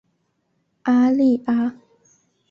[0.81, 1.75] 阿利阿。